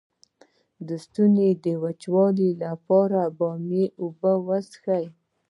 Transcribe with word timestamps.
د 0.87 0.89
ستوني 1.03 1.49
د 1.65 1.67
وچوالي 1.83 2.49
لپاره 2.63 3.19
د 3.25 3.31
بامیې 3.37 3.85
اوبه 4.01 4.33
وڅښئ 4.47 5.05